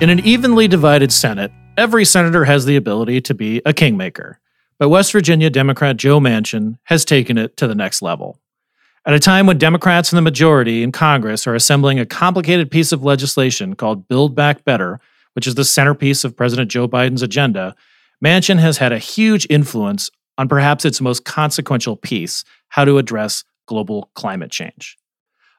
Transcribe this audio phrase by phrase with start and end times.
[0.00, 4.38] In an evenly divided Senate, every senator has the ability to be a kingmaker.
[4.78, 8.38] But West Virginia Democrat Joe Manchin has taken it to the next level.
[9.04, 12.92] At a time when Democrats in the majority in Congress are assembling a complicated piece
[12.92, 15.00] of legislation called Build Back Better,
[15.32, 17.74] which is the centerpiece of President Joe Biden's agenda,
[18.24, 23.42] Manchin has had a huge influence on perhaps its most consequential piece how to address
[23.66, 24.97] global climate change.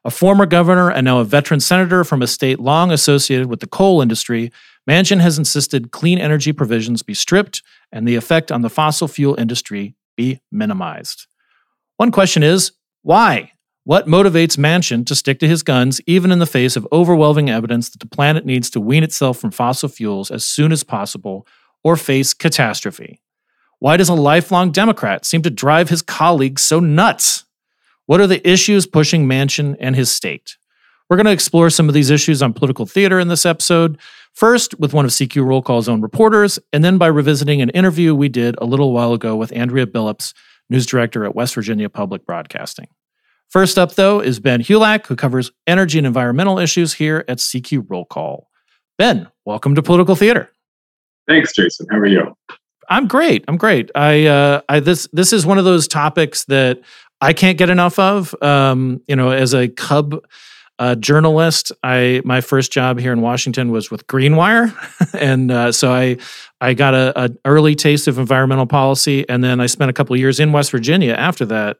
[0.04, 3.66] A former governor and now a veteran senator from a state long associated with the
[3.66, 4.50] coal industry,
[4.88, 7.62] Manchin has insisted clean energy provisions be stripped
[7.92, 11.26] and the effect on the fossil fuel industry be minimized.
[11.96, 13.52] One question is why?
[13.84, 17.90] What motivates Manchin to stick to his guns even in the face of overwhelming evidence
[17.90, 21.46] that the planet needs to wean itself from fossil fuels as soon as possible
[21.82, 23.20] or face catastrophe?
[23.78, 27.44] Why does a lifelong Democrat seem to drive his colleagues so nuts?
[28.10, 30.56] What are the issues pushing Manchin and his state?
[31.08, 34.00] We're going to explore some of these issues on political theater in this episode.
[34.32, 38.12] First, with one of CQ Roll Call's own reporters, and then by revisiting an interview
[38.12, 40.34] we did a little while ago with Andrea Billups,
[40.68, 42.88] news director at West Virginia Public Broadcasting.
[43.48, 47.88] First up, though, is Ben Hulac, who covers energy and environmental issues here at CQ
[47.88, 48.48] Roll Call.
[48.98, 50.50] Ben, welcome to Political Theater.
[51.28, 51.86] Thanks, Jason.
[51.88, 52.36] How are you?
[52.88, 53.44] I'm great.
[53.46, 53.88] I'm great.
[53.94, 56.80] I, uh, I this this is one of those topics that
[57.20, 58.34] I can't get enough of.
[58.42, 60.24] Um, you know, as a Cub
[60.78, 64.74] uh, journalist, I my first job here in Washington was with Greenwire,
[65.14, 66.16] and uh, so I
[66.60, 70.16] I got a, a, early taste of environmental policy, and then I spent a couple
[70.16, 71.76] years in West Virginia after that,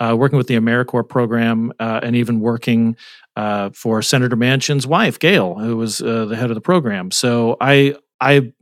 [0.00, 2.94] uh, working with the AmeriCorps program, uh, and even working
[3.36, 7.10] uh, for Senator Manchin's wife, Gail, who was uh, the head of the program.
[7.10, 8.52] So I I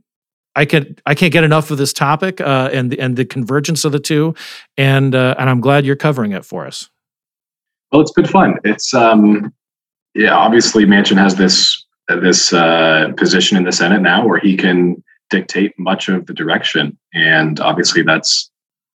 [0.55, 3.85] I can I can't get enough of this topic uh, and the, and the convergence
[3.85, 4.35] of the two,
[4.77, 6.89] and uh, and I'm glad you're covering it for us.
[7.91, 8.57] Well, it's been fun.
[8.63, 9.53] It's um,
[10.13, 15.01] yeah, obviously Manchin has this this uh, position in the Senate now where he can
[15.29, 18.51] dictate much of the direction, and obviously that's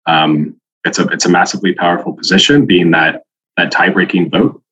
[0.06, 3.22] um, it's a it's a massively powerful position, being that
[3.56, 4.62] that tie breaking vote,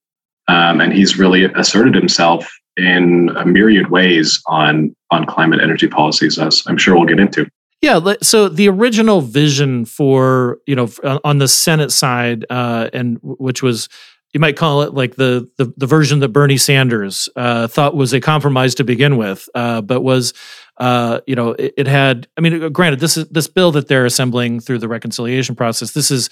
[0.49, 6.39] um, and he's really asserted himself in a myriad ways on on climate energy policies,
[6.39, 7.49] as I'm sure we'll get into.
[7.81, 8.15] Yeah.
[8.23, 10.89] So the original vision for you know
[11.25, 13.89] on the Senate side, uh, and which was
[14.33, 18.13] you might call it like the the, the version that Bernie Sanders uh, thought was
[18.13, 20.35] a compromise to begin with, uh, but was
[20.79, 22.27] uh, you know it, it, had.
[22.37, 25.93] I mean, granted, this is this bill that they're assembling through the reconciliation process.
[25.93, 26.31] This is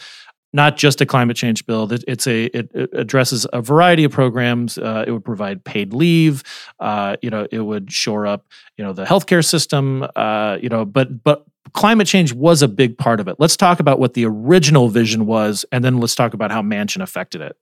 [0.53, 1.91] not just a climate change bill.
[1.91, 4.79] It's a it, addresses a variety of programs.
[4.79, 6.43] Uh, it would provide paid leave.
[6.81, 8.47] Uh, you know, it would shore up
[8.77, 10.07] you know the healthcare system.
[10.17, 13.37] Uh, you know, but but climate change was a big part of it.
[13.39, 17.03] Let's talk about what the original vision was, and then let's talk about how Manchin
[17.03, 17.57] affected it.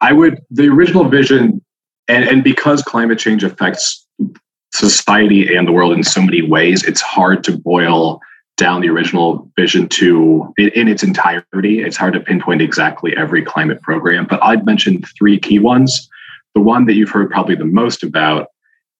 [0.00, 1.62] I would the original vision,
[2.08, 4.06] and and because climate change affects
[4.72, 8.20] society and the world in so many ways, it's hard to boil
[8.56, 11.80] down the original vision to in, its entirety.
[11.82, 16.08] It's hard to pinpoint exactly every climate program, but I'd mention three key ones.
[16.54, 18.48] The one that you've heard probably the most about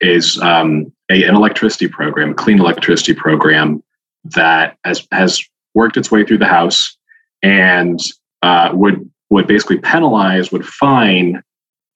[0.00, 3.82] is um, a, an electricity program, a clean electricity program
[4.24, 5.42] that has has
[5.74, 6.96] worked its way through the House
[7.42, 8.00] and
[8.42, 11.42] uh, would would basically penalize, would fine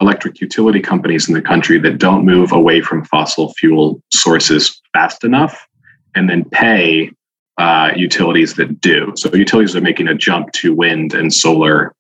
[0.01, 5.25] electric utility companies in the country that don't move away from fossil fuel sources fast
[5.25, 5.67] enough,
[6.15, 7.11] and then pay
[7.59, 9.13] uh, utilities that do.
[9.17, 11.95] So utilities are making a jump to wind and solar,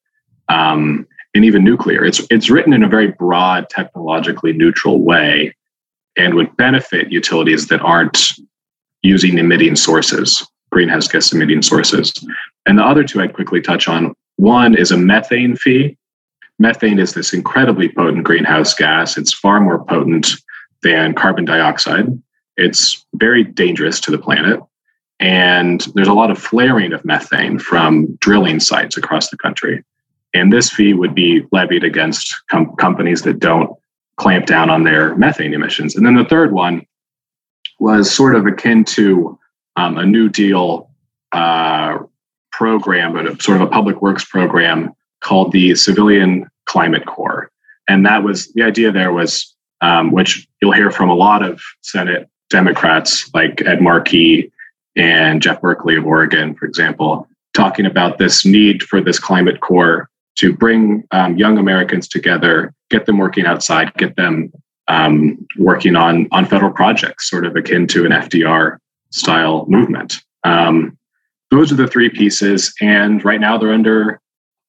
[0.48, 2.04] um, and even nuclear.
[2.04, 5.54] It's it's written in a very broad, technologically neutral way,
[6.16, 8.32] and would benefit utilities that aren't
[9.02, 12.12] using emitting sources, greenhouse gas emitting sources.
[12.66, 14.14] And the other two I'd quickly touch on.
[14.36, 15.96] One is a methane fee.
[16.58, 19.16] Methane is this incredibly potent greenhouse gas.
[19.16, 20.28] It's far more potent
[20.82, 22.06] than carbon dioxide
[22.56, 24.60] It's very dangerous to the planet.
[25.20, 29.84] And there's a lot of flaring of methane from drilling sites across the country.
[30.34, 33.70] And this fee would be levied against com- companies that don't
[34.16, 35.96] clamp down on their methane emissions.
[35.96, 36.86] And then the third one
[37.78, 39.38] was sort of akin to
[39.76, 40.90] um, a New Deal
[41.32, 41.98] uh,
[42.52, 47.50] program, but sort of a public works program called the Civilian Climate Corps.
[47.88, 51.60] And that was the idea there was, um, which you'll hear from a lot of
[51.82, 54.52] Senate Democrats like Ed Markey
[54.98, 60.10] and Jeff Merkley of Oregon, for example, talking about this need for this climate corps
[60.36, 64.52] to bring um, young Americans together, get them working outside, get them
[64.88, 68.78] um, working on on federal projects, sort of akin to an FDR
[69.10, 70.22] style movement.
[70.44, 70.98] Um,
[71.50, 74.20] those are the three pieces, and right now they're under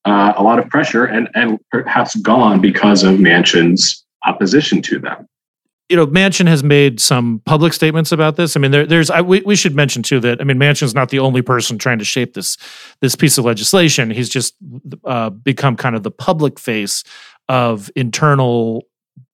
[0.06, 5.29] uh, a lot of pressure and and perhaps gone because of Manchin's opposition to them
[5.90, 8.56] you know, Manchin has made some public statements about this.
[8.56, 11.10] I mean, there, there's I, we, we should mention too that I mean, Manchin's not
[11.10, 12.58] the only person trying to shape this
[13.02, 14.12] this piece of legislation.
[14.12, 14.56] He's just
[15.04, 17.04] uh, become kind of the public face
[17.48, 18.84] of internal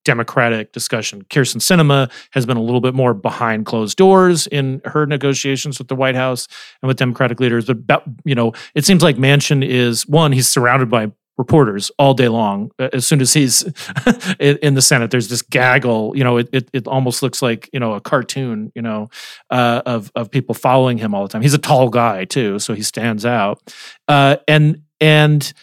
[0.05, 1.23] Democratic discussion.
[1.25, 5.89] Kyrsten Sinema has been a little bit more behind closed doors in her negotiations with
[5.89, 6.47] the White House
[6.81, 7.65] and with Democratic leaders.
[7.65, 10.31] But you know, it seems like Manchin is one.
[10.31, 12.71] He's surrounded by reporters all day long.
[12.79, 13.63] As soon as he's
[14.39, 16.15] in the Senate, there's this gaggle.
[16.15, 18.71] You know, it, it, it almost looks like you know a cartoon.
[18.75, 19.09] You know,
[19.49, 21.41] uh, of of people following him all the time.
[21.41, 23.61] He's a tall guy too, so he stands out.
[24.07, 25.53] Uh, and and.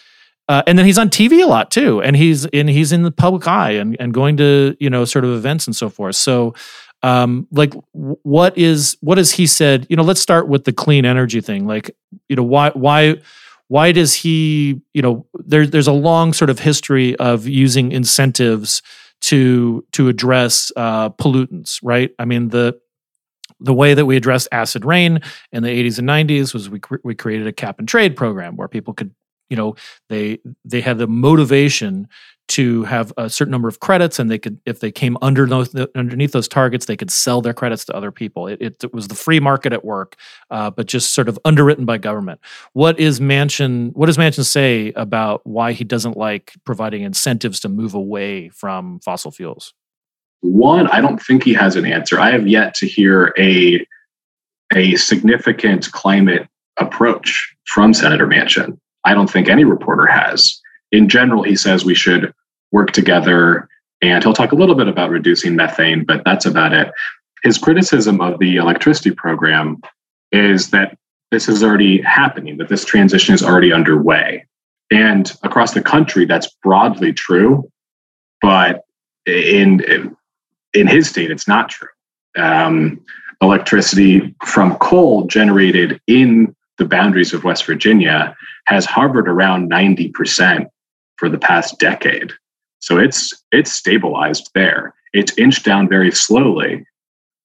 [0.48, 3.12] Uh, and then he's on TV a lot too, and he's and he's in the
[3.12, 6.16] public eye and, and going to you know sort of events and so forth.
[6.16, 6.52] So,
[7.02, 9.86] um, like, what is what has he said?
[9.88, 11.66] You know, let's start with the clean energy thing.
[11.66, 11.96] Like,
[12.28, 13.16] you know, why why
[13.72, 18.82] why does he you know there, there's a long sort of history of using incentives
[19.22, 22.10] to to address uh, pollutants right?
[22.18, 22.78] I mean the
[23.60, 25.20] the way that we addressed acid rain
[25.52, 28.56] in the 80s and 90s was we, cre- we created a cap and trade program
[28.56, 29.14] where people could
[29.48, 29.74] you know
[30.10, 32.08] they they had the motivation
[32.48, 35.74] to have a certain number of credits and they could if they came under those
[35.94, 38.46] underneath those targets they could sell their credits to other people.
[38.46, 40.16] It, it, it was the free market at work
[40.50, 42.40] uh, but just sort of underwritten by government.
[42.72, 43.92] What is Manchin?
[43.94, 49.00] what does manchin say about why he doesn't like providing incentives to move away from
[49.00, 49.74] fossil fuels?
[50.40, 52.18] One i don't think he has an answer.
[52.18, 53.86] I have yet to hear a
[54.74, 56.48] a significant climate
[56.78, 58.78] approach from senator manchin.
[59.04, 60.61] I don't think any reporter has
[60.92, 62.32] in general, he says we should
[62.70, 63.68] work together.
[64.02, 66.92] And he'll talk a little bit about reducing methane, but that's about it.
[67.42, 69.80] His criticism of the electricity program
[70.30, 70.96] is that
[71.30, 74.46] this is already happening, that this transition is already underway.
[74.90, 77.70] And across the country, that's broadly true.
[78.42, 78.84] But
[79.24, 80.14] in,
[80.74, 81.88] in his state, it's not true.
[82.36, 83.00] Um,
[83.40, 88.36] electricity from coal generated in the boundaries of West Virginia
[88.66, 90.66] has harbored around 90%
[91.22, 92.32] for the past decade.
[92.80, 94.92] So it's it's stabilized there.
[95.12, 96.84] It's inched down very slowly,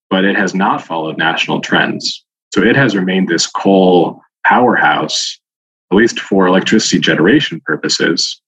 [0.09, 2.25] but it has not followed national trends.
[2.55, 5.37] So it has remained this coal powerhouse,
[5.91, 8.41] at least for electricity generation purposes.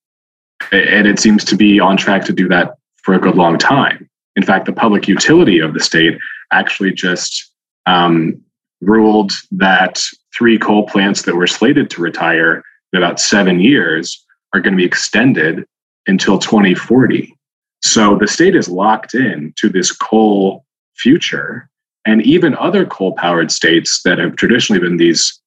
[0.72, 2.74] And it seems to be on track to do that
[3.04, 4.10] for a good long time.
[4.34, 6.18] In fact, the public utility of the state
[6.52, 7.52] actually just
[7.86, 8.42] um,
[8.80, 10.02] ruled that
[10.36, 14.76] three coal plants that were slated to retire in about seven years are going to
[14.76, 15.64] be extended
[16.06, 17.36] until 2040.
[17.82, 20.64] So the state is locked in to this coal
[20.96, 21.68] future.
[22.06, 25.40] And even other coal powered states that have traditionally been these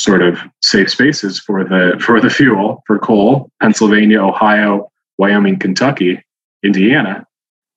[0.00, 6.22] sort of safe spaces for the for the fuel for coal, Pennsylvania, Ohio, Wyoming, Kentucky,
[6.62, 7.26] Indiana,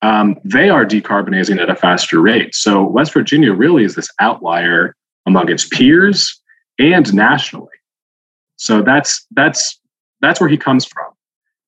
[0.01, 2.55] um, they are decarbonizing at a faster rate.
[2.55, 6.39] So West Virginia really is this outlier among its peers
[6.79, 7.67] and nationally.
[8.57, 9.79] So that's that's
[10.21, 11.11] that's where he comes from.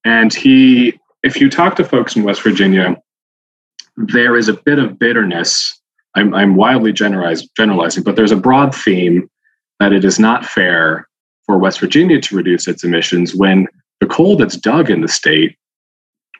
[0.05, 2.97] And he, if you talk to folks in West Virginia,
[3.97, 5.79] there is a bit of bitterness.
[6.15, 9.29] I'm, I'm wildly generalizing, but there's a broad theme
[9.79, 11.07] that it is not fair
[11.45, 13.67] for West Virginia to reduce its emissions when
[13.99, 15.57] the coal that's dug in the state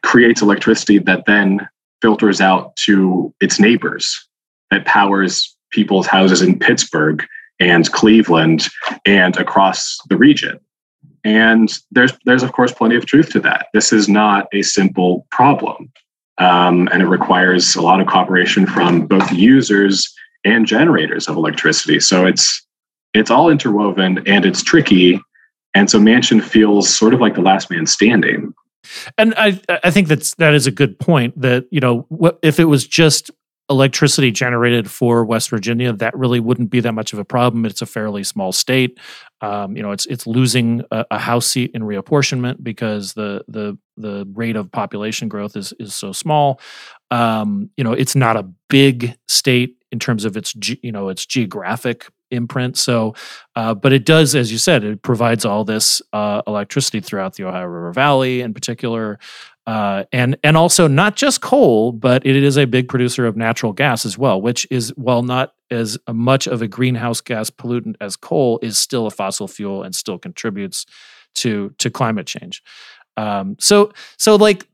[0.04, 1.68] creates electricity that then
[2.02, 4.28] filters out to its neighbors,
[4.70, 7.26] that powers people's houses in Pittsburgh
[7.60, 8.68] and Cleveland
[9.06, 10.60] and across the region.
[11.24, 13.68] And there's there's of course plenty of truth to that.
[13.74, 15.92] This is not a simple problem,
[16.38, 20.14] um, and it requires a lot of cooperation from both users
[20.44, 22.00] and generators of electricity.
[22.00, 22.66] So it's
[23.14, 25.22] it's all interwoven and it's tricky.
[25.76, 28.54] And so Manchin feels sort of like the last man standing.
[29.18, 31.40] And I I think that's that is a good point.
[31.40, 32.06] That you know
[32.42, 33.32] if it was just
[33.70, 37.66] electricity generated for West Virginia, that really wouldn't be that much of a problem.
[37.66, 39.00] It's a fairly small state.
[39.42, 43.78] Um, you know, it's it's losing a, a, House seat in reapportionment because the the
[43.98, 46.60] the rate of population growth is is so small.
[47.12, 51.26] Um, you know, it's not a big state in terms of its you know its
[51.26, 52.78] geographic imprint.
[52.78, 53.14] So,
[53.56, 57.44] uh, but it does, as you said, it provides all this uh, electricity throughout the
[57.46, 59.20] Ohio River Valley, in particular
[59.66, 63.72] uh, and and also not just coal, but it is a big producer of natural
[63.72, 68.16] gas as well, which is while not as much of a greenhouse gas pollutant as
[68.16, 70.86] coal, is still a fossil fuel and still contributes
[71.36, 72.62] to to climate change.
[73.16, 74.68] Um, so so like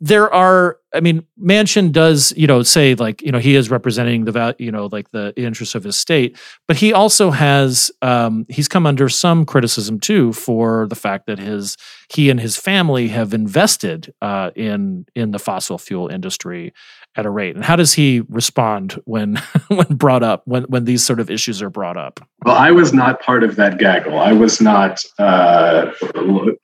[0.00, 4.24] there are i mean Manchin does you know say like you know he is representing
[4.24, 6.38] the value you know like the interests of his state
[6.68, 11.38] but he also has um, he's come under some criticism too for the fact that
[11.38, 11.76] his
[12.12, 16.72] he and his family have invested uh, in in the fossil fuel industry
[17.16, 17.56] at a rate.
[17.56, 19.36] And how does he respond when
[19.68, 22.20] when brought up when when these sort of issues are brought up?
[22.44, 24.18] Well i was not part of that gaggle.
[24.18, 25.92] I was not uh,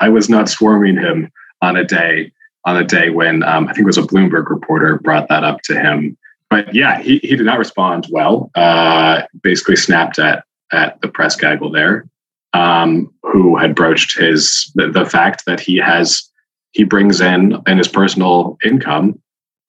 [0.00, 2.32] i was not swarming him on a day
[2.64, 5.62] on the day when um, I think it was a Bloomberg reporter brought that up
[5.62, 6.16] to him.
[6.48, 8.50] But yeah, he, he did not respond well.
[8.54, 12.08] Uh, basically, snapped at at the press gaggle there,
[12.52, 16.30] um, who had broached his the, the, fact that he has
[16.72, 19.20] he brings in in his personal income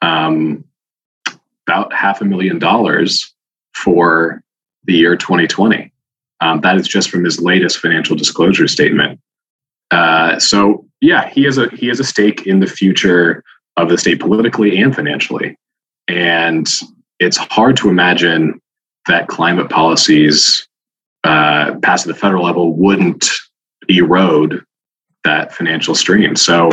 [0.02, 0.64] um,
[1.68, 3.34] about half a million dollars
[3.74, 4.44] for
[4.86, 5.92] the year 2020.
[6.42, 9.20] Um, that is just from his latest financial disclosure statement.
[9.92, 13.44] Uh, so yeah, he has a he has a stake in the future
[13.76, 15.58] of the state politically and financially,
[16.08, 16.68] and
[17.20, 18.62] it's hard to imagine
[19.08, 20.66] that climate policies
[21.26, 23.30] uh, passed at the federal level wouldn't
[23.90, 24.64] erode
[25.26, 26.38] that financial stream.
[26.38, 26.70] So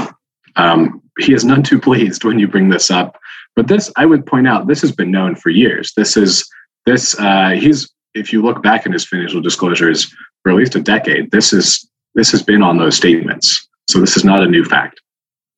[0.55, 3.19] um, he is none too pleased when you bring this up.
[3.57, 5.93] But this, I would point out, this has been known for years.
[5.97, 6.49] This is
[6.87, 7.19] this.
[7.19, 11.33] Uh, he's if you look back in his financial disclosures for at least a decade,
[11.33, 11.85] this is
[12.15, 13.67] this has been on those statements.
[13.91, 15.01] So this is not a new fact.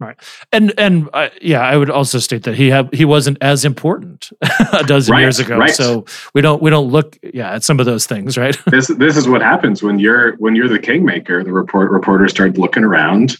[0.00, 0.16] Right,
[0.50, 4.30] and and uh, yeah, I would also state that he have he wasn't as important
[4.72, 5.56] a dozen right, years ago.
[5.56, 5.70] Right.
[5.70, 8.58] So we don't we don't look yeah at some of those things, right?
[8.66, 11.44] this this is what happens when you're when you're the kingmaker.
[11.44, 13.36] The report reporters start looking around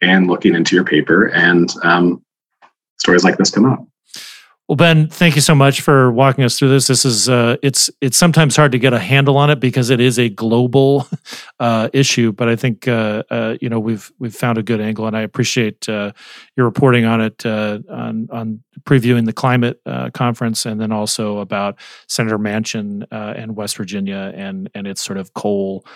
[0.00, 2.24] and looking into your paper, and um,
[2.98, 3.86] stories like this come up.
[4.68, 6.88] Well, Ben, thank you so much for walking us through this.
[6.88, 10.00] This is uh, it's it's sometimes hard to get a handle on it because it
[10.00, 11.06] is a global
[11.60, 15.06] uh, issue, but I think uh, uh you know we've we've found a good angle,
[15.06, 16.12] and I appreciate uh,
[16.56, 19.80] your reporting on it uh, on on previewing the climate
[20.14, 25.32] conference, and then also about Senator Manchin and West Virginia and and its sort of
[25.34, 25.86] coal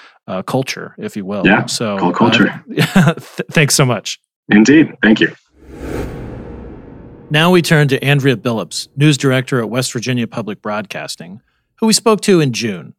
[0.46, 1.44] culture, if you will.
[1.44, 1.66] Yeah.
[1.66, 2.64] So coal culture.
[2.72, 3.18] th-
[3.50, 4.20] thanks so much.
[4.48, 4.96] Indeed.
[5.02, 5.34] Thank you.
[7.32, 11.40] Now we turn to Andrea Billups, news director at West Virginia Public Broadcasting,
[11.76, 12.92] who we spoke to in June.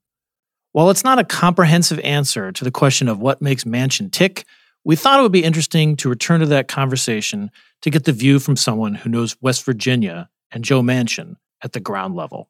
[0.72, 4.46] While it's not a comprehensive answer to the question of what makes Manchin tick,
[4.86, 8.40] we thought it would be interesting to return to that conversation to get the view
[8.40, 12.48] from someone who knows West Virginia and Joe Manchin at the ground level.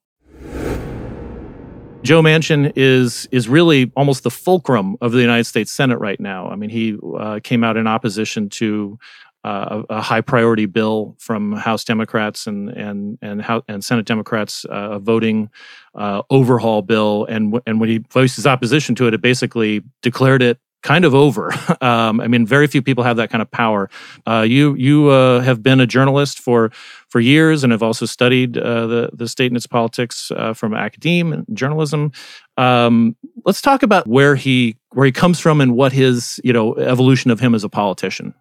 [2.04, 6.48] Joe Manchin is is really almost the fulcrum of the United States Senate right now.
[6.48, 9.00] I mean, he uh, came out in opposition to
[9.44, 14.06] uh, a, a, high priority bill from House Democrats and and and, House, and Senate
[14.06, 15.50] Democrats, uh, a voting
[15.96, 20.44] uh, overhaul bill, and and when he voiced his opposition to it, it basically declared
[20.44, 21.52] it kind of over.
[21.82, 23.90] Um, I mean, very few people have that kind of power.
[24.28, 26.72] Uh, you you uh, have been a journalist for
[27.08, 31.40] for years and have also studied uh, the the state and its politics from academia
[31.40, 32.12] and journalism.
[32.58, 36.76] Um, let's talk about where he where he comes from and what his you know
[36.76, 38.36] evolution of him as a politician.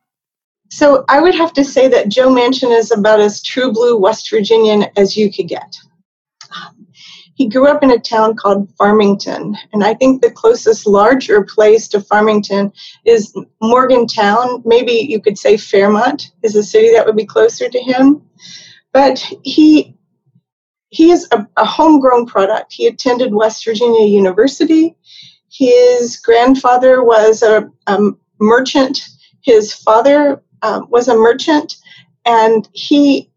[0.70, 4.30] So I would have to say that Joe Manchin is about as true blue West
[4.30, 5.76] Virginian as you could get.
[6.54, 6.86] Um,
[7.34, 11.88] he grew up in a town called Farmington, and I think the closest larger place
[11.88, 12.72] to Farmington
[13.04, 14.62] is Morgantown.
[14.64, 18.22] Maybe you could say Fairmont is a city that would be closer to him.
[18.92, 19.96] But he
[20.90, 22.72] he is a, a homegrown product.
[22.72, 24.96] He attended West Virginia University.
[25.50, 28.10] His grandfather was a, a
[28.40, 29.00] merchant.
[29.40, 31.76] His father um, was a merchant,
[32.24, 33.30] and he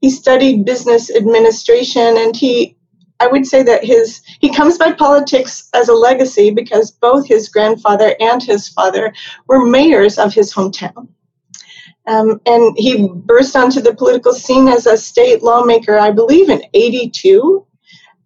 [0.00, 2.76] he studied business administration, and he
[3.20, 7.48] I would say that his he comes by politics as a legacy because both his
[7.48, 9.12] grandfather and his father
[9.46, 11.08] were mayors of his hometown.
[12.08, 16.62] Um, and he burst onto the political scene as a state lawmaker, I believe, in
[16.74, 17.64] 82.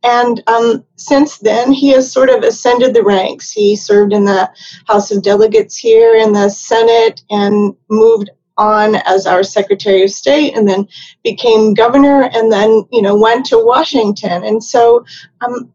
[0.03, 3.51] And um, since then, he has sort of ascended the ranks.
[3.51, 4.51] He served in the
[4.87, 10.57] House of Delegates here, in the Senate, and moved on as our Secretary of State
[10.57, 10.89] and then
[11.23, 14.45] became governor and then, you know, went to Washington.
[14.45, 15.05] And so
[15.45, 15.73] um,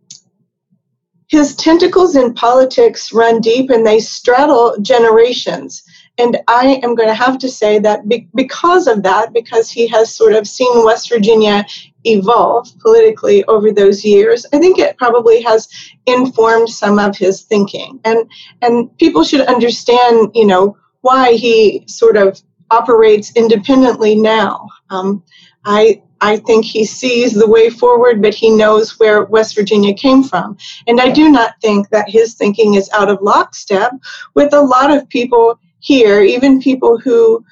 [1.27, 5.83] his tentacles in politics run deep and they straddle generations.
[6.21, 9.87] And I am going to have to say that be- because of that, because he
[9.87, 11.65] has sort of seen West Virginia
[12.03, 15.67] evolve politically over those years, I think it probably has
[16.05, 17.99] informed some of his thinking.
[18.05, 18.29] And
[18.61, 24.67] and people should understand, you know, why he sort of operates independently now.
[24.91, 25.23] Um,
[25.65, 30.21] I I think he sees the way forward, but he knows where West Virginia came
[30.23, 30.55] from.
[30.85, 33.93] And I do not think that his thinking is out of lockstep
[34.35, 37.43] with a lot of people here, even people who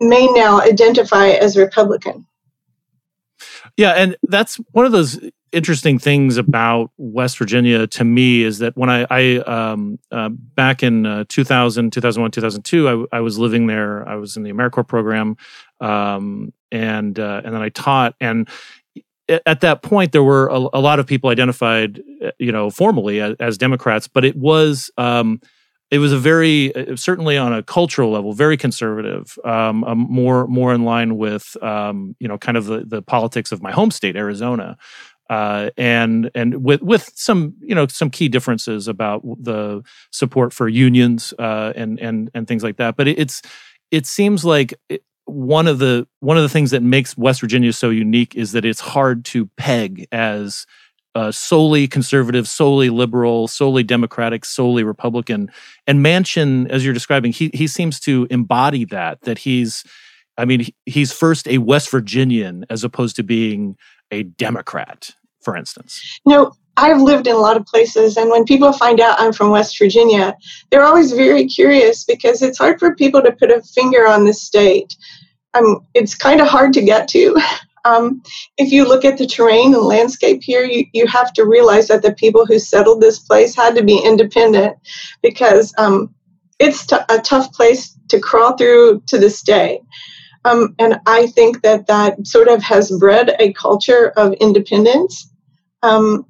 [0.00, 2.26] may now identify as Republican.
[3.76, 5.18] Yeah, and that's one of those
[5.52, 10.82] interesting things about West Virginia to me is that when I, I um, uh, back
[10.82, 14.06] in uh, 2000, 2001, 2002, I, I, was living there.
[14.08, 15.36] I was in the AmeriCorps program,
[15.80, 18.14] um, and uh, and then I taught.
[18.20, 18.48] And
[19.46, 23.20] at that point, there were a, a lot of people identified, uh, you know, formally
[23.20, 24.90] as, as Democrats, but it was.
[24.98, 25.40] Um,
[25.92, 30.72] it was a very certainly on a cultural level very conservative um, um, more more
[30.74, 34.16] in line with um, you know kind of the, the politics of my home state
[34.16, 34.76] arizona.
[35.30, 40.68] Uh, and and with with some you know some key differences about the support for
[40.68, 42.96] unions uh, and and and things like that.
[42.96, 43.40] But it, it's
[43.90, 44.74] it seems like
[45.24, 48.64] one of the one of the things that makes West Virginia so unique is that
[48.64, 50.66] it's hard to peg as
[51.14, 55.50] uh, solely conservative, solely liberal, solely Democratic, solely Republican.
[55.86, 59.20] And Manchin, as you're describing, he he seems to embody that.
[59.22, 59.84] That he's,
[60.38, 63.76] I mean, he's first a West Virginian as opposed to being
[64.10, 65.10] a Democrat,
[65.42, 66.20] for instance.
[66.24, 69.50] Know, I've lived in a lot of places, and when people find out I'm from
[69.50, 70.34] West Virginia,
[70.70, 74.32] they're always very curious because it's hard for people to put a finger on the
[74.32, 74.96] state.
[75.54, 77.36] Um, it's kind of hard to get to.
[77.84, 78.22] Um,
[78.58, 82.02] if you look at the terrain and landscape here, you, you have to realize that
[82.02, 84.76] the people who settled this place had to be independent
[85.22, 86.14] because um,
[86.58, 89.80] it's t- a tough place to crawl through to this day.
[90.44, 95.32] Um, and I think that that sort of has bred a culture of independence.
[95.82, 96.26] Um,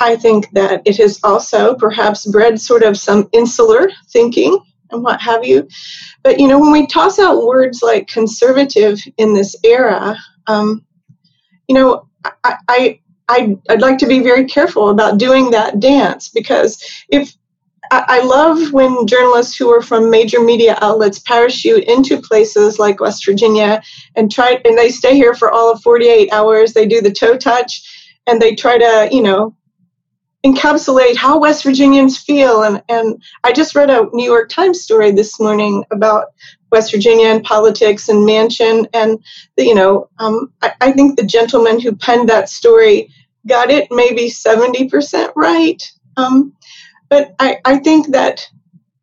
[0.00, 4.58] I think that it has also perhaps bred sort of some insular thinking
[4.90, 5.68] and what have you.
[6.22, 10.16] But you know, when we toss out words like conservative in this era,
[10.46, 10.84] um,
[11.68, 12.08] you know,
[12.44, 17.34] I, I, I, would like to be very careful about doing that dance because if
[17.90, 23.00] I, I love when journalists who are from major media outlets parachute into places like
[23.00, 23.82] West Virginia
[24.16, 26.72] and try, and they stay here for all of 48 hours.
[26.72, 29.56] They do the toe touch and they try to, you know,
[30.44, 32.62] encapsulate how West Virginians feel.
[32.62, 36.28] And, and I just read a New York Times story this morning about
[36.72, 38.88] West Virginia and politics and Manchin.
[38.94, 39.22] And,
[39.56, 43.10] the, you know, um, I, I, think the gentleman who penned that story
[43.46, 45.82] got it maybe 70% right.
[46.16, 46.54] Um,
[47.08, 48.48] but I, I think that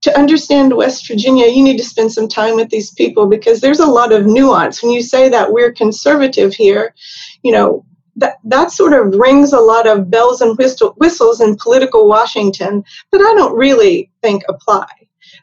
[0.01, 3.81] to understand West Virginia, you need to spend some time with these people because there's
[3.81, 4.81] a lot of nuance.
[4.81, 6.95] When you say that we're conservative here,
[7.43, 11.57] you know, that, that sort of rings a lot of bells and whistle, whistles in
[11.57, 14.87] political Washington that I don't really think apply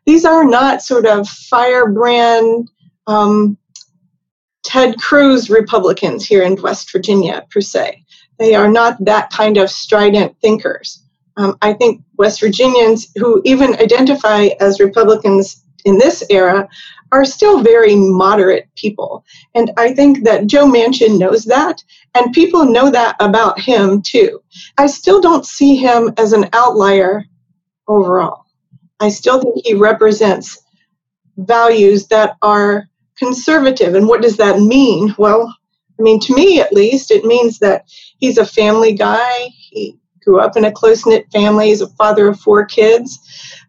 [0.07, 2.71] these are not sort of firebrand
[3.07, 3.59] um,
[4.65, 8.05] Ted Cruz Republicans here in West Virginia, per se.
[8.39, 11.03] They are not that kind of strident thinkers.
[11.37, 16.69] Um, I think West Virginians who even identify as Republicans in this era
[17.13, 19.25] are still very moderate people.
[19.55, 21.83] And I think that Joe Manchin knows that,
[22.15, 24.41] and people know that about him too.
[24.79, 27.25] I still don't see him as an outlier
[27.87, 28.46] overall.
[29.01, 30.63] I still think he represents
[31.37, 33.95] values that are conservative.
[33.95, 35.15] And what does that mean?
[35.19, 35.55] Well,
[35.99, 37.85] I mean, to me at least, it means that
[38.19, 39.49] he's a family guy.
[39.57, 41.69] He grew up in a close knit family.
[41.69, 43.19] He's a father of four kids.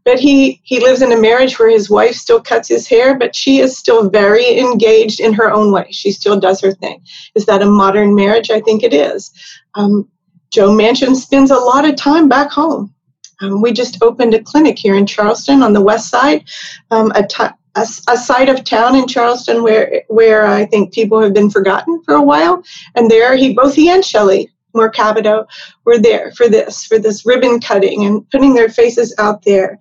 [0.04, 3.36] But he, he lives in a marriage where his wife still cuts his hair, but
[3.36, 5.88] she is still very engaged in her own way.
[5.92, 7.04] She still does her thing.
[7.36, 8.50] Is that a modern marriage?
[8.50, 9.32] I think it is.
[9.76, 10.10] Um,
[10.50, 12.94] Joe Manchin spends a lot of time back home.
[13.42, 16.46] Um, we just opened a clinic here in Charleston on the west side,
[16.92, 17.44] um, a, t-
[17.76, 22.02] a, a side of town in Charleston where where I think people have been forgotten
[22.04, 22.64] for a while.
[22.96, 25.46] And there, he both he and Shelley Moore Capito
[25.86, 29.80] were there for this for this ribbon cutting and putting their faces out there.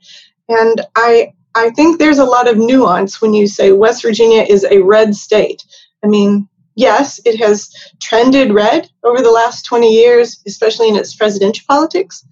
[0.48, 4.64] And I I think there's a lot of nuance when you say West Virginia is
[4.64, 5.64] a red state.
[6.04, 11.16] I mean, yes, it has trended red over the last 20 years, especially in its
[11.16, 12.26] presidential politics.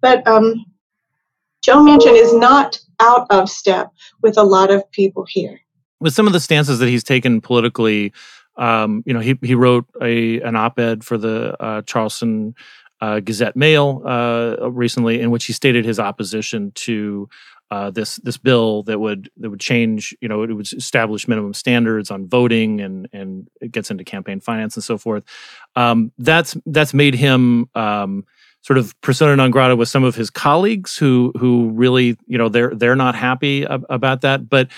[0.00, 0.64] But um,
[1.62, 3.90] Joe Manchin is not out of step
[4.22, 5.60] with a lot of people here.
[6.00, 8.12] with some of the stances that he's taken politically.
[8.56, 12.54] Um, you know, he he wrote a an op-ed for the uh, Charleston
[13.00, 17.28] uh, Gazette Mail uh, recently, in which he stated his opposition to
[17.70, 20.16] uh, this this bill that would that would change.
[20.20, 24.40] You know, it would establish minimum standards on voting, and and it gets into campaign
[24.40, 25.22] finance and so forth.
[25.76, 27.68] Um, that's that's made him.
[27.74, 28.24] Um,
[28.62, 32.48] sort of persona non grata with some of his colleagues who who really you know
[32.48, 34.48] they're they're not happy ab- about that.
[34.48, 34.68] But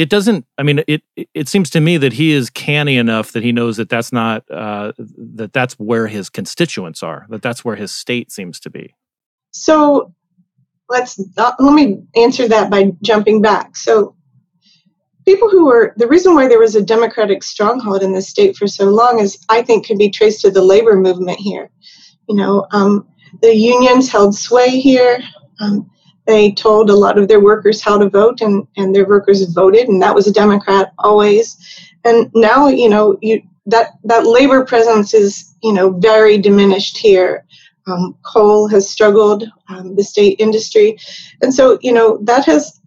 [0.00, 1.02] it doesn't i mean it
[1.34, 4.50] it seems to me that he is canny enough that he knows that that's not
[4.50, 8.94] uh, that that's where his constituents are that that's where his state seems to be.
[9.50, 10.14] So
[10.88, 13.76] let's uh, let me answer that by jumping back.
[13.76, 14.16] So
[15.26, 18.66] people who were the reason why there was a democratic stronghold in the state for
[18.66, 21.70] so long is i think can be traced to the labor movement here.
[22.26, 23.06] You know um,
[23.42, 25.20] the unions held sway here
[25.60, 25.90] um,
[26.26, 29.88] they told a lot of their workers how to vote, and, and their workers voted,
[29.88, 31.56] and that was a Democrat always.
[32.04, 37.44] And now, you know, you that that labor presence is, you know, very diminished here.
[37.86, 40.98] Um, coal has struggled, um, the state industry,
[41.42, 42.80] and so you know that has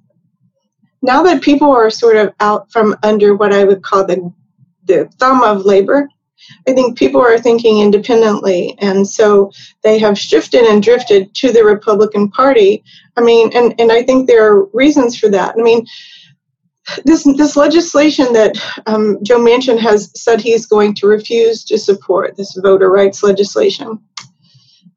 [1.02, 4.32] now that people are sort of out from under what I would call the
[4.86, 6.08] the thumb of labor,
[6.68, 9.52] I think people are thinking independently, and so
[9.82, 12.84] they have shifted and drifted to the Republican Party.
[13.18, 15.56] I mean, and, and I think there are reasons for that.
[15.58, 15.86] I mean,
[17.06, 22.36] this this legislation that um, Joe Manchin has said he's going to refuse to support
[22.36, 24.00] this voter rights legislation.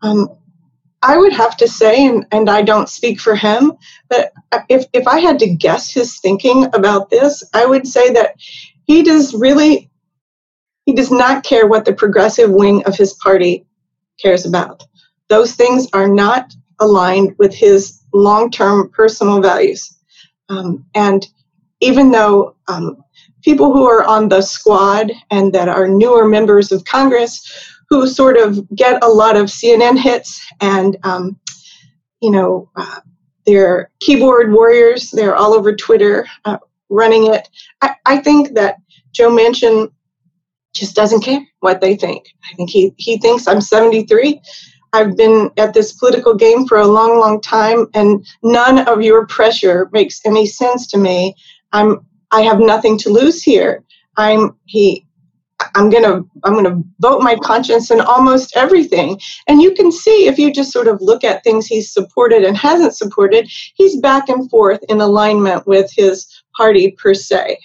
[0.02, 0.28] Um,
[1.02, 3.72] I would have to say, and, and I don't speak for him,
[4.08, 4.32] but
[4.68, 8.34] if, if I had to guess his thinking about this, I would say that
[8.86, 9.88] he does really
[10.86, 13.66] he does not care what the progressive wing of his party
[14.22, 14.84] cares about.
[15.28, 19.98] Those things are not aligned with his long term personal values.
[20.48, 21.26] Um, and
[21.80, 23.02] even though um,
[23.42, 28.36] people who are on the squad and that are newer members of Congress who sort
[28.36, 31.38] of get a lot of CNN hits and, um,
[32.20, 33.00] you know, uh,
[33.44, 37.48] they're keyboard warriors, they're all over Twitter uh, running it.
[37.82, 38.76] I, I think that
[39.12, 39.90] Joe Manchin
[40.78, 42.26] just doesn't care what they think.
[42.50, 44.40] I think he, he thinks I'm 73.
[44.92, 49.26] I've been at this political game for a long, long time, and none of your
[49.26, 51.34] pressure makes any sense to me.
[51.72, 53.84] I'm I have nothing to lose here.
[54.16, 55.06] I'm he
[55.74, 59.20] I'm gonna I'm gonna vote my conscience in almost everything.
[59.48, 62.56] And you can see if you just sort of look at things he's supported and
[62.56, 67.58] hasn't supported, he's back and forth in alignment with his party per se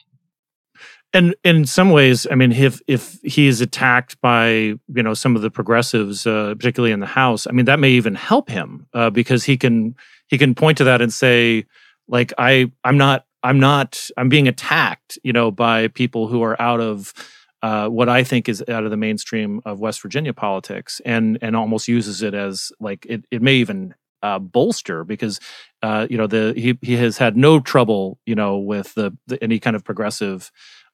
[1.13, 5.35] and in some ways, I mean, if if he is attacked by you know some
[5.35, 8.87] of the progressives, uh, particularly in the House, I mean, that may even help him
[8.93, 9.95] uh, because he can
[10.27, 11.65] he can point to that and say,
[12.07, 16.59] like, I I'm not I'm not I'm being attacked, you know, by people who are
[16.61, 17.13] out of
[17.61, 21.55] uh, what I think is out of the mainstream of West Virginia politics, and and
[21.55, 25.39] almost uses it as like it it may even uh, bolster because
[25.81, 29.41] uh, you know the he he has had no trouble you know with the, the
[29.43, 30.51] any kind of progressive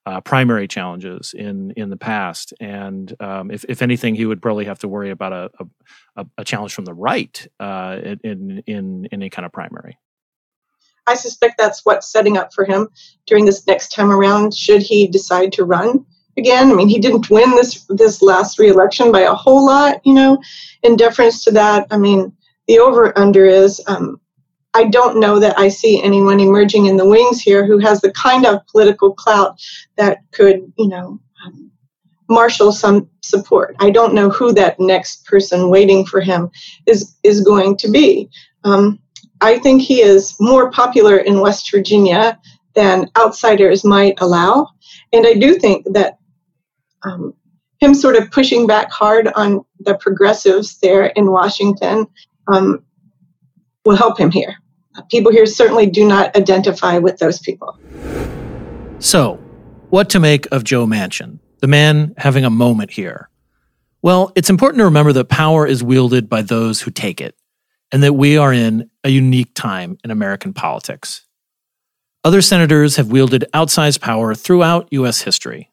[0.07, 4.63] uh, primary challenges in in the past, and um, if if anything, he would probably
[4.63, 5.49] have to worry about a
[6.15, 9.97] a, a challenge from the right uh, in in any kind of primary.
[11.07, 12.87] I suspect that's what's setting up for him
[13.25, 14.53] during this next time around.
[14.53, 16.05] Should he decide to run
[16.37, 16.71] again?
[16.71, 20.41] I mean, he didn't win this this last reelection by a whole lot, you know.
[20.83, 22.31] In deference to that, I mean,
[22.69, 24.21] the over under is um,
[24.77, 28.11] I don't know that I see anyone emerging in the wings here who has the
[28.11, 29.59] kind of political clout
[29.95, 31.71] that could, you know, um,
[32.29, 33.75] marshal some support.
[33.79, 36.51] I don't know who that next person waiting for him
[36.85, 38.29] is is going to be.
[38.65, 38.99] Um,
[39.41, 42.37] I think he is more popular in West Virginia
[42.75, 44.67] than outsiders might allow,
[45.11, 46.19] and I do think that
[47.01, 47.33] um,
[47.79, 52.05] him sort of pushing back hard on the progressives there in Washington
[52.47, 52.83] um,
[53.83, 54.55] will help him here
[55.03, 57.77] people here certainly do not identify with those people.
[58.99, 59.35] So,
[59.89, 63.29] what to make of Joe Manchin, the man having a moment here?
[64.01, 67.35] Well, it's important to remember that power is wielded by those who take it,
[67.91, 71.25] and that we are in a unique time in American politics.
[72.23, 75.21] Other senators have wielded outsized power throughout U.S.
[75.21, 75.71] history.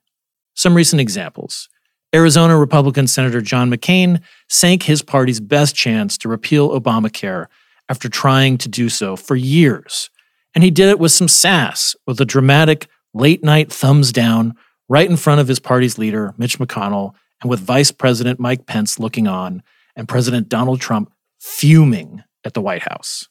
[0.54, 1.68] Some recent examples
[2.14, 7.46] Arizona Republican Senator John McCain sank his party's best chance to repeal Obamacare
[7.88, 10.10] after trying to do so for years.
[10.54, 14.54] And he did it with some sass, with a dramatic late night thumbs down
[14.88, 18.98] right in front of his party's leader, Mitch McConnell, and with Vice President Mike Pence
[18.98, 19.62] looking on
[19.96, 23.28] and President Donald Trump fuming at the White House.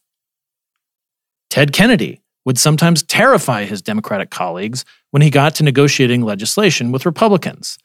[1.49, 7.05] Ted Kennedy would sometimes terrify his Democratic colleagues when he got to negotiating legislation with
[7.05, 7.77] Republicans.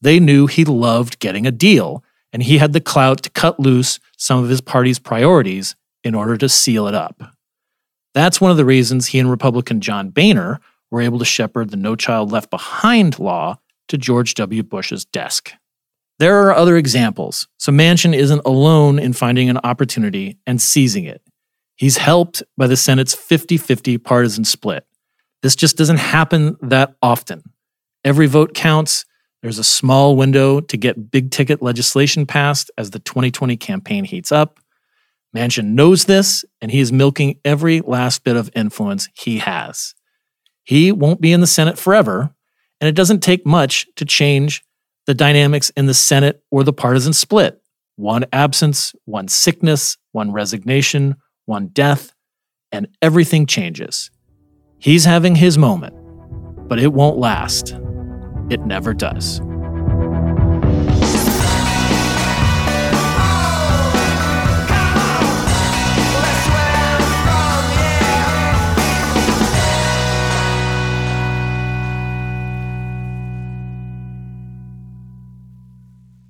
[0.00, 4.00] They knew he loved getting a deal, and he had the clout to cut loose
[4.16, 7.34] some of his party's priorities in order to seal it up.
[8.14, 10.60] That's one of the reasons he and Republican John Boehner
[10.90, 14.62] were able to shepherd the No Child Left Behind law to George W.
[14.62, 15.52] Bush's desk.
[16.18, 21.22] There are other examples, so Manchin isn't alone in finding an opportunity and seizing it.
[21.76, 24.86] He's helped by the Senate's 50 50 partisan split.
[25.42, 27.42] This just doesn't happen that often.
[28.04, 29.04] Every vote counts.
[29.42, 34.30] There's a small window to get big ticket legislation passed as the 2020 campaign heats
[34.30, 34.60] up.
[35.34, 39.94] Manchin knows this, and he is milking every last bit of influence he has.
[40.64, 42.34] He won't be in the Senate forever,
[42.80, 44.62] and it doesn't take much to change
[45.06, 47.60] the dynamics in the Senate or the partisan split.
[47.96, 51.16] One absence, one sickness, one resignation,
[51.46, 52.12] one death,
[52.70, 54.10] and everything changes.
[54.78, 55.94] He's having his moment,
[56.68, 57.76] but it won't last.
[58.50, 59.40] It never does.